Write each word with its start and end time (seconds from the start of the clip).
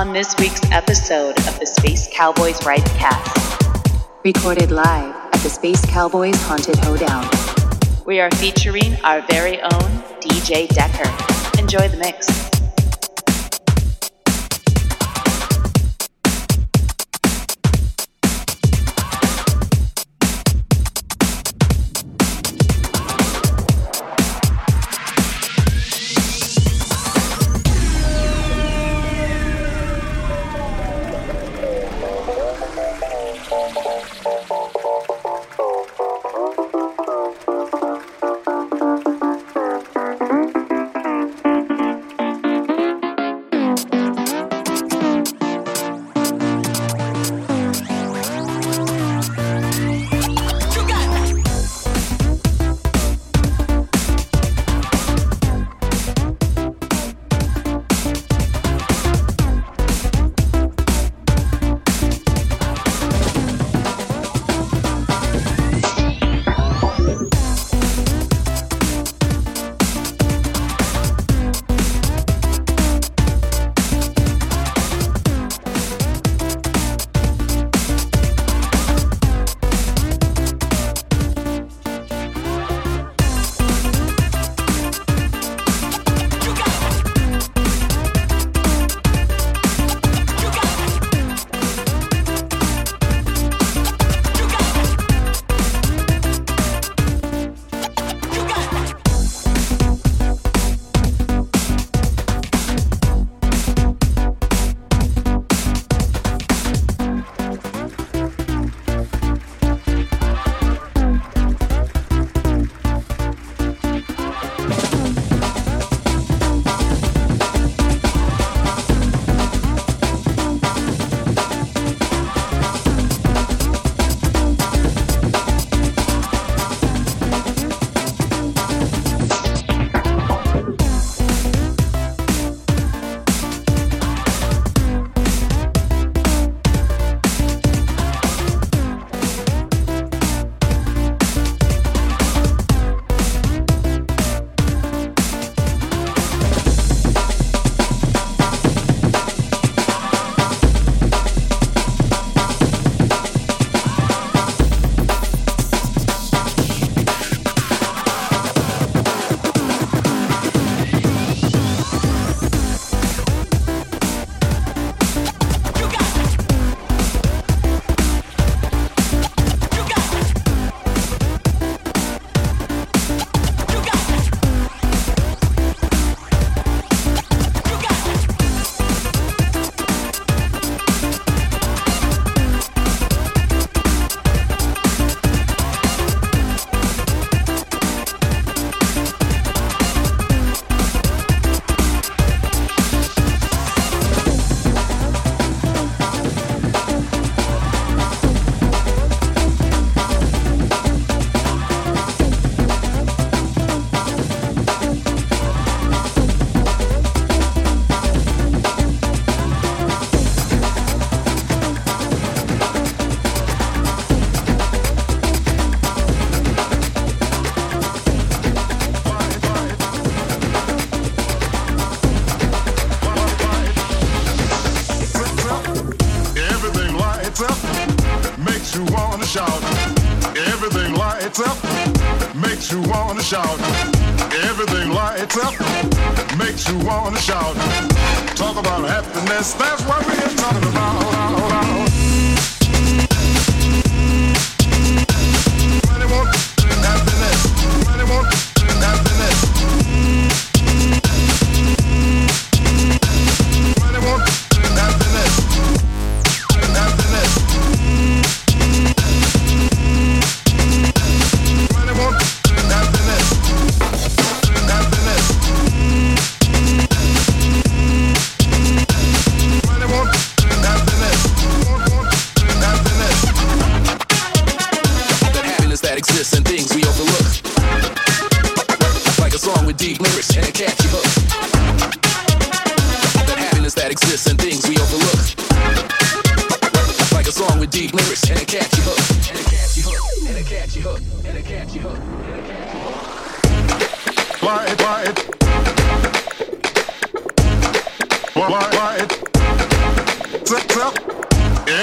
on 0.00 0.14
this 0.14 0.34
week's 0.38 0.62
episode 0.70 1.36
of 1.46 1.60
the 1.60 1.66
Space 1.66 2.08
Cowboys 2.10 2.64
Ride 2.64 2.82
Cast. 2.96 3.68
Recorded 4.24 4.70
live 4.70 5.14
at 5.14 5.40
the 5.42 5.50
Space 5.50 5.84
Cowboys 5.84 6.40
Haunted 6.44 6.76
Hoedown. 6.76 7.28
We 8.06 8.18
are 8.18 8.30
featuring 8.30 8.96
our 9.04 9.20
very 9.26 9.60
own 9.60 9.90
DJ 10.22 10.68
Decker. 10.68 11.60
Enjoy 11.60 11.86
the 11.86 11.98
mix. 11.98 12.59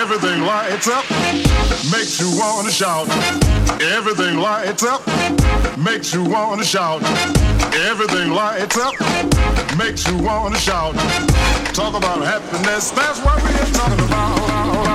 Everything 0.10 0.42
lights 0.42 0.88
up, 0.88 1.06
makes 1.92 2.20
you 2.20 2.30
wanna 2.38 2.72
shout. 2.72 3.08
Everything 3.82 4.38
lights 4.38 4.84
up, 4.84 5.06
makes 5.78 6.14
you 6.14 6.24
wanna 6.24 6.64
shout. 6.64 7.04
Everything 7.74 8.32
lights 8.32 8.78
up, 8.78 8.94
makes 9.78 10.08
you 10.08 10.18
wanna 10.18 10.58
shout. 10.58 10.96
Talk 11.74 11.96
about 11.96 12.24
happiness, 12.26 12.92
that's 12.92 13.20
what 13.20 13.42
we're 13.44 13.72
talking 13.74 14.06
about. 14.06 14.87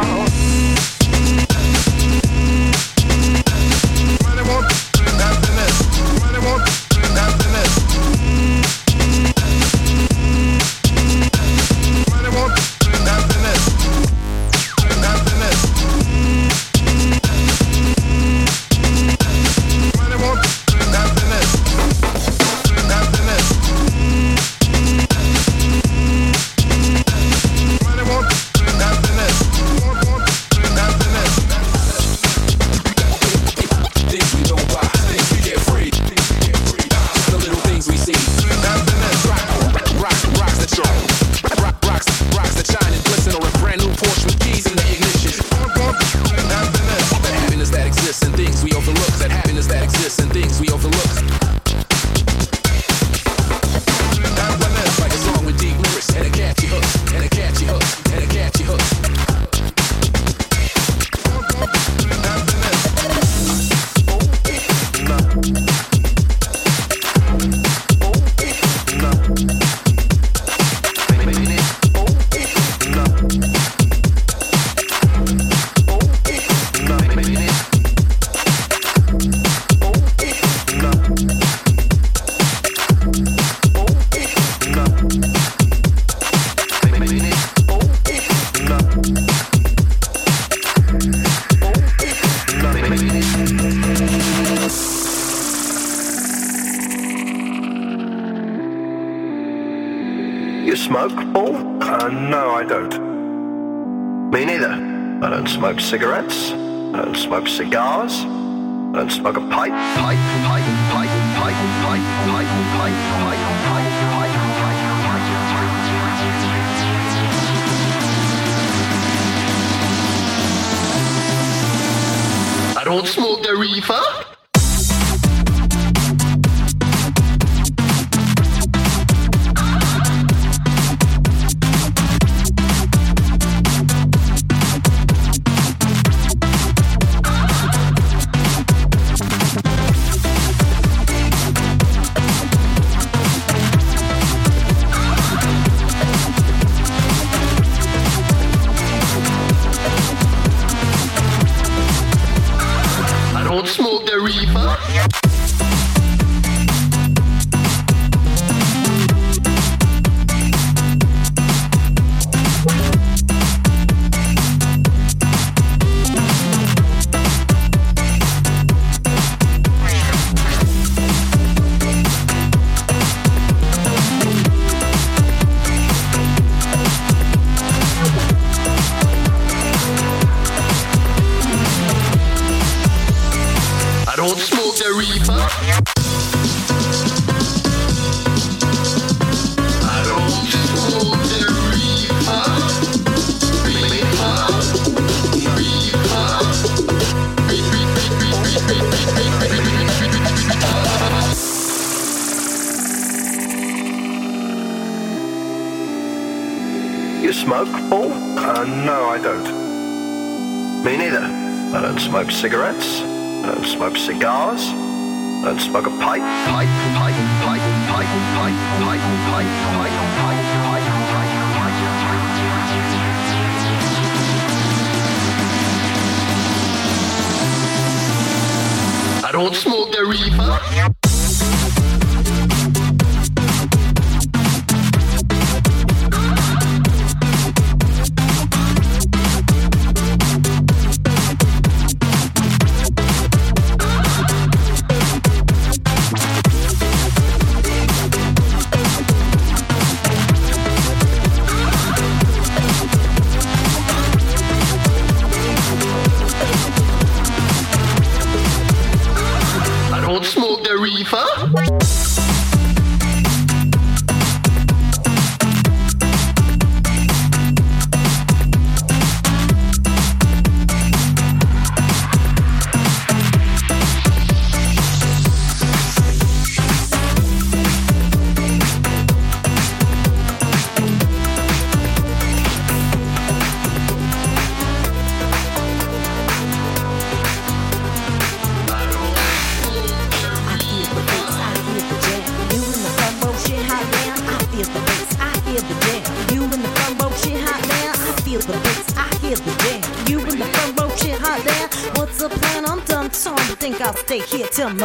cigarette? 212.42 212.81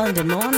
Sunday 0.08 0.24
morning. 0.24 0.57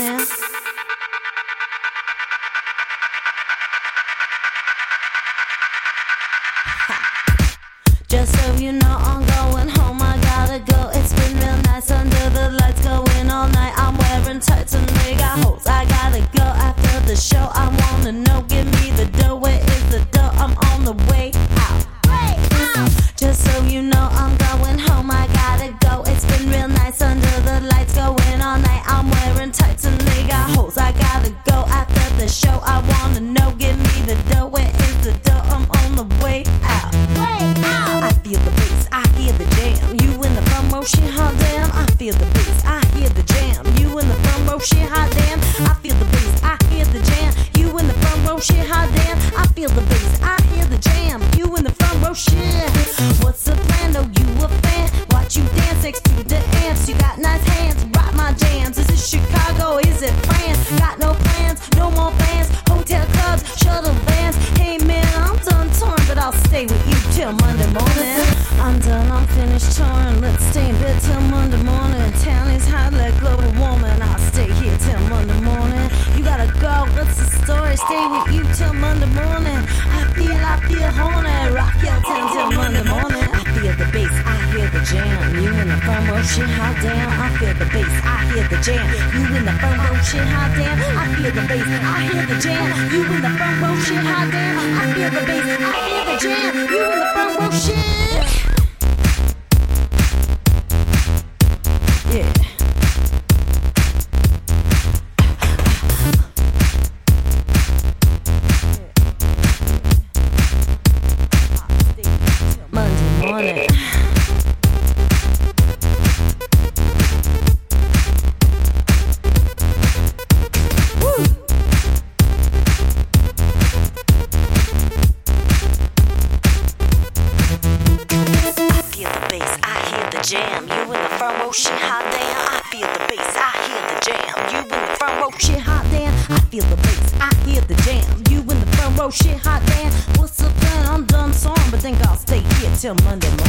shit 139.11 139.39
hot, 139.39 139.61
damn. 139.65 139.91
What's 140.19 140.41
up, 140.41 140.53
then? 140.55 140.85
I'm 140.87 141.05
done 141.05 141.33
song, 141.33 141.57
but 141.71 141.81
think 141.81 141.97
I'll 142.07 142.17
stay 142.17 142.39
here 142.39 142.71
till 142.75 142.95
Monday 143.05 143.29
morning. 143.29 143.48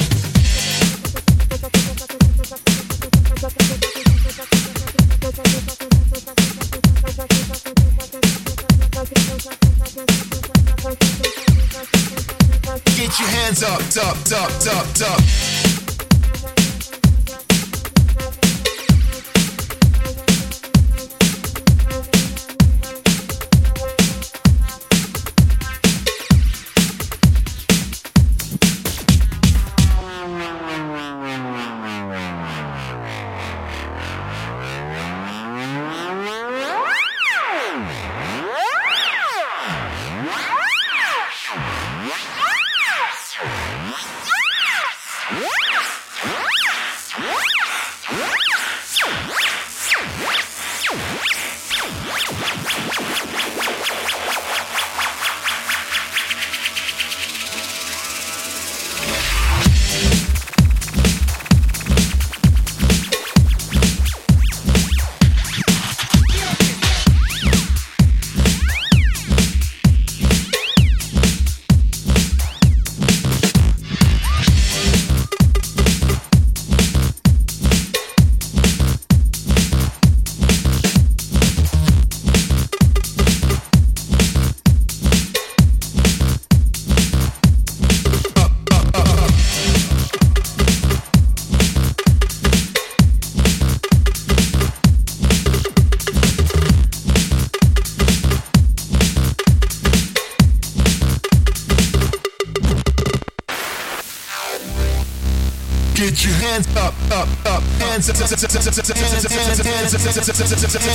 Tip, 110.11 110.23
tip, 110.25 110.35
tip, 110.35 110.45
tip, 110.45 110.57
tip, 110.57 110.69
tip, 110.69 110.81
tip, 110.81 110.81
tip. 110.81 110.90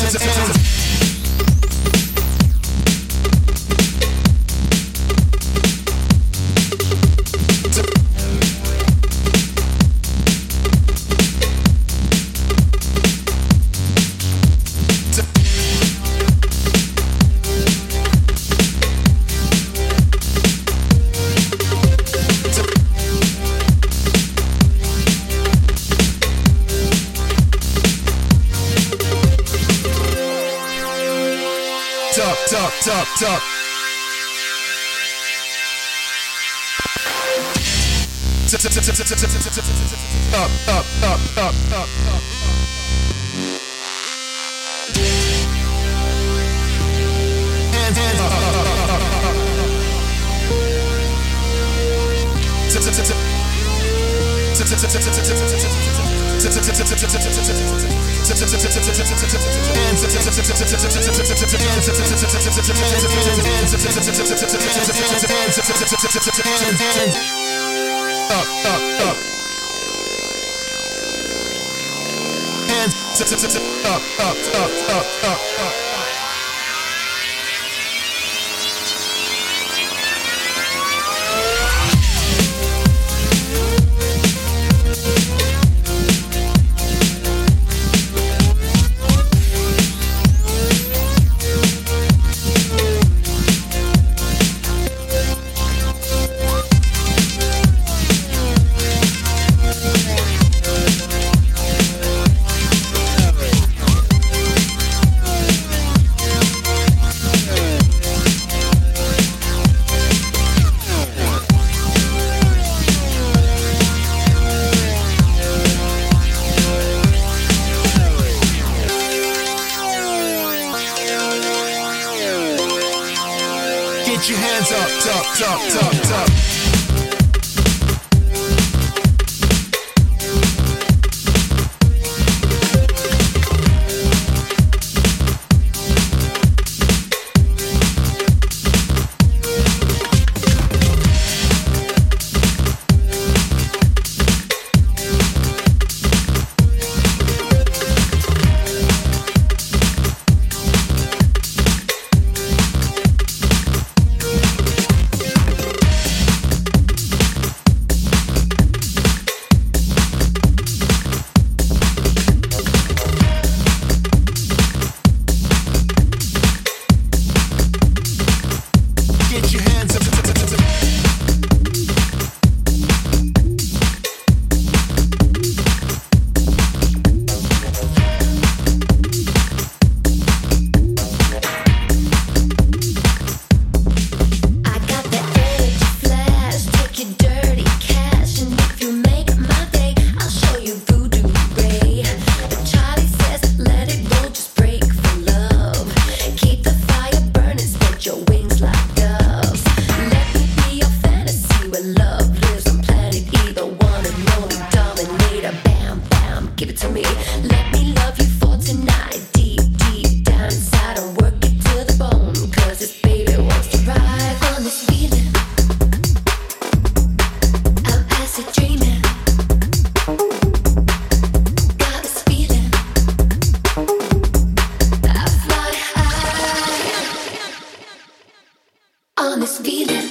this 229.40 229.59
feeling. 229.59 230.09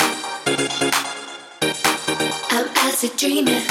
I'm 2.51 2.67
acid 2.75 3.15
dreaming. 3.17 3.63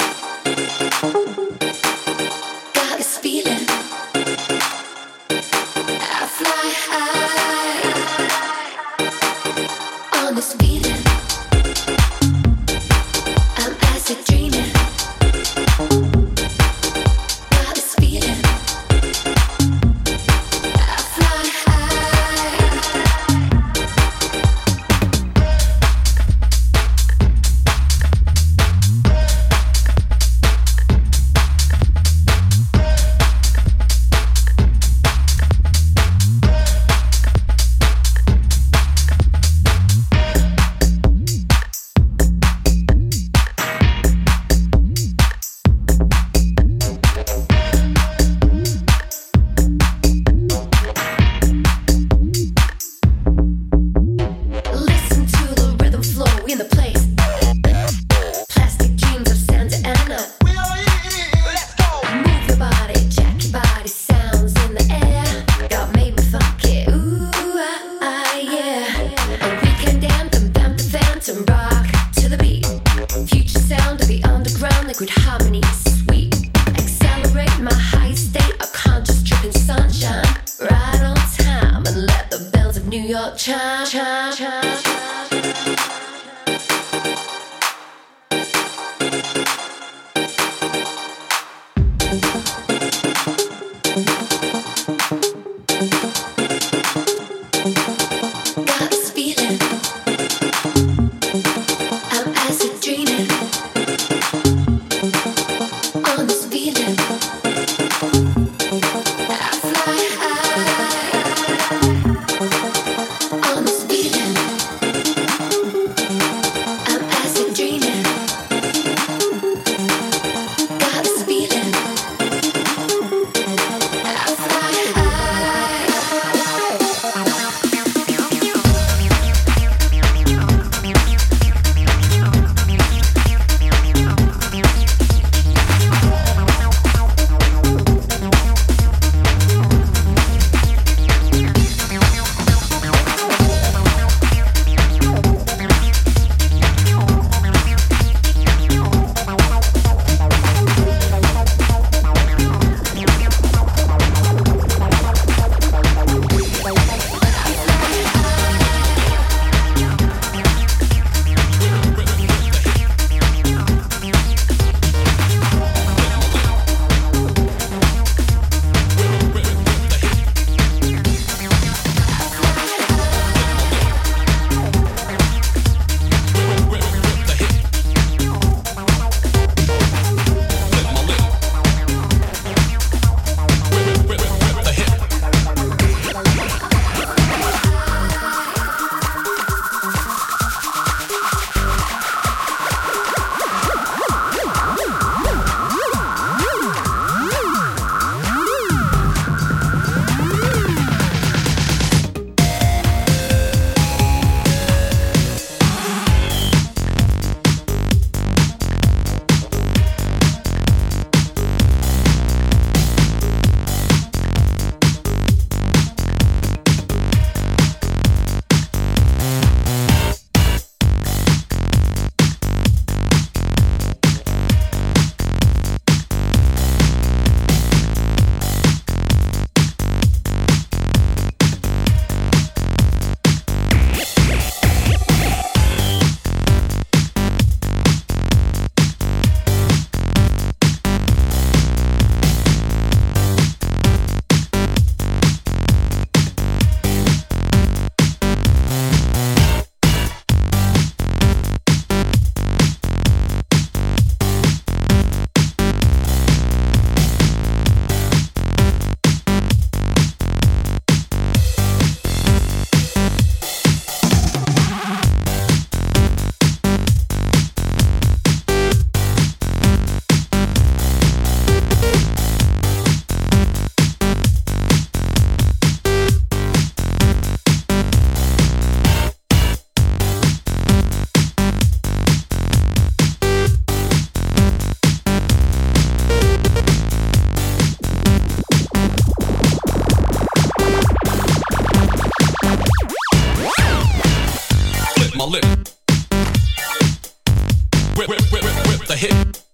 hit. 298.95 299.44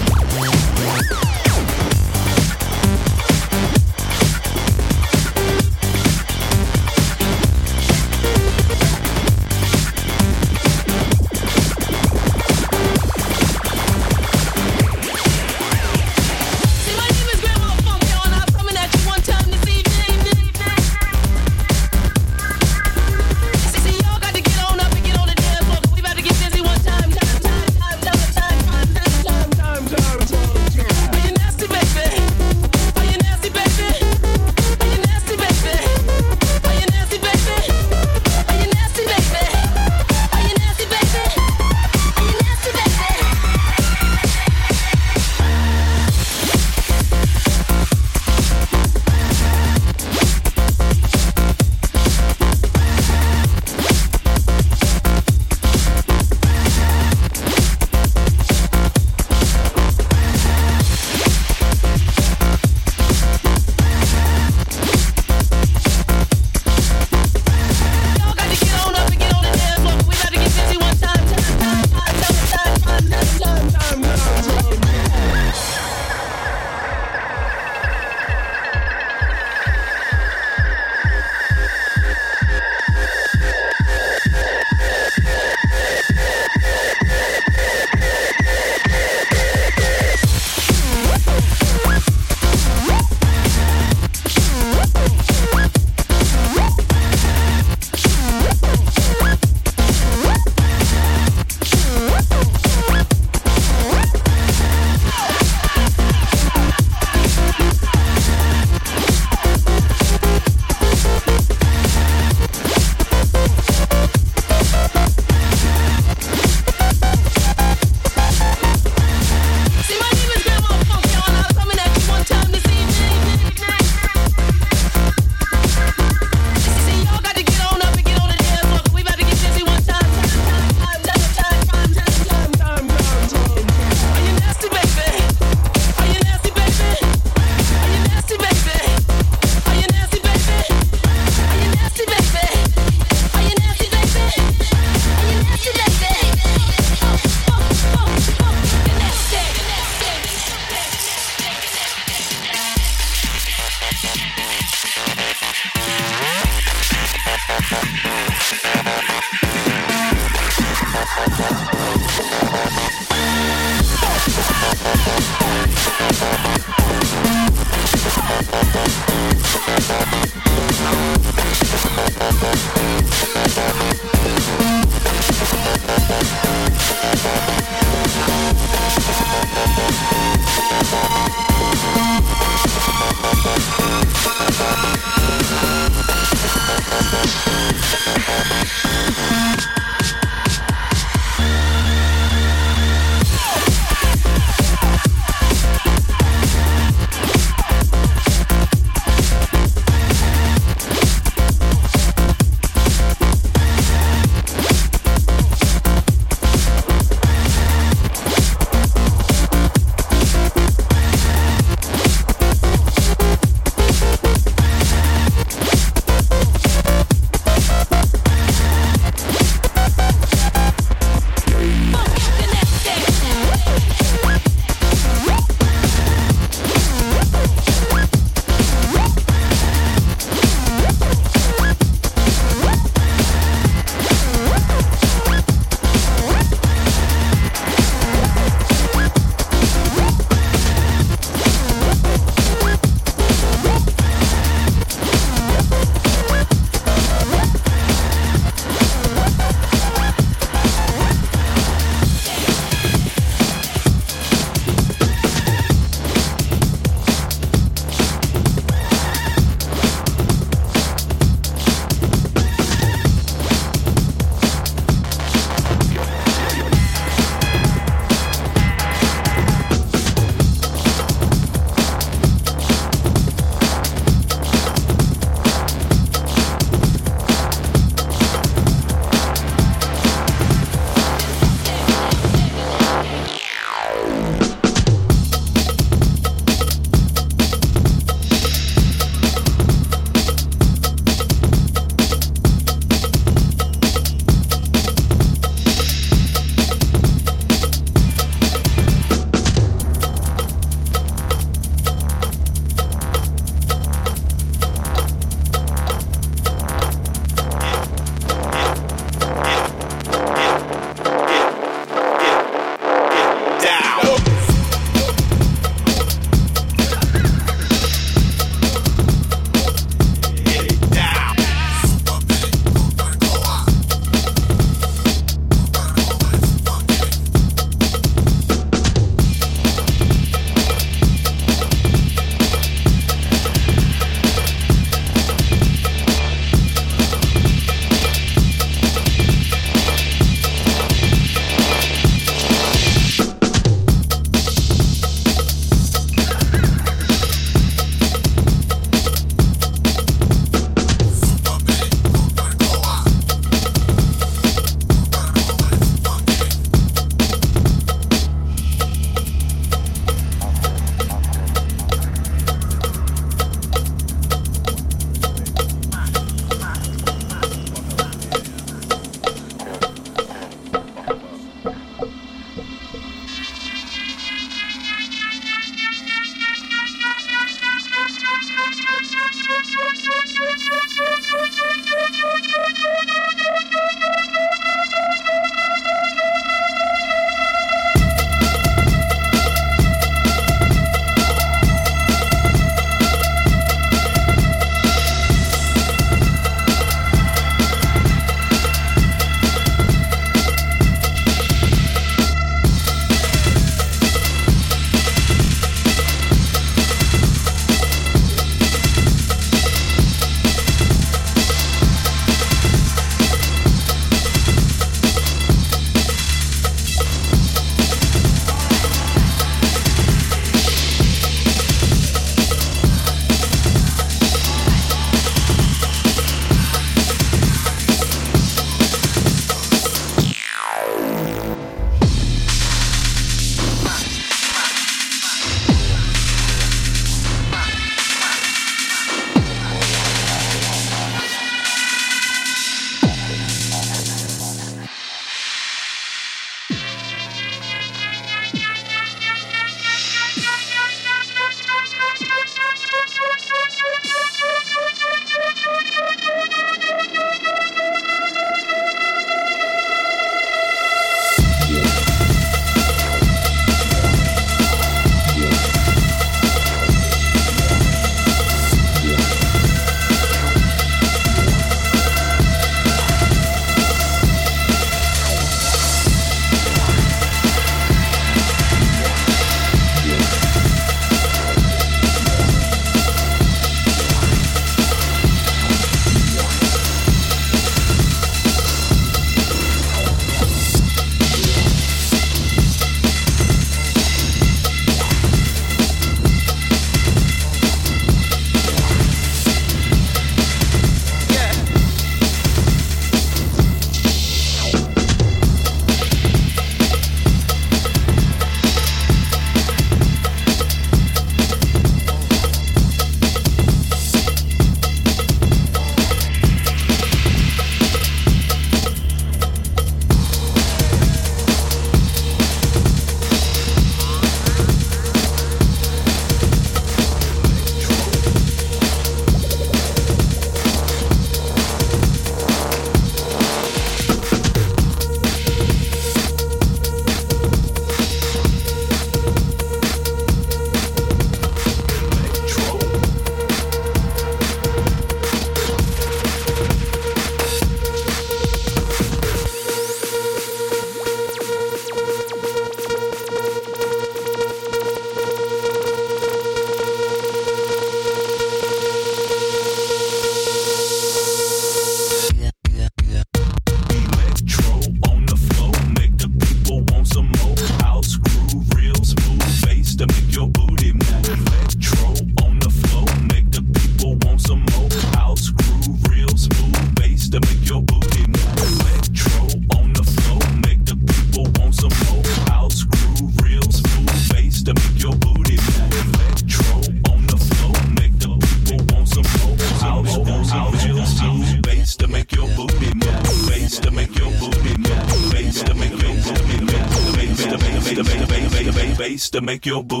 make 599.51 599.65
your 599.65 599.83
boo 599.83 600.00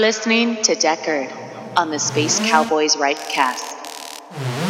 You're 0.00 0.06
listening 0.06 0.62
to 0.62 0.74
Deckard 0.74 1.30
on 1.76 1.90
the 1.90 1.98
Space 1.98 2.40
Cowboys 2.48 2.96
Rightcast. 2.96 4.69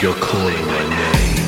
You're 0.00 0.14
calling 0.14 0.64
my 0.64 0.88
name. 0.88 1.47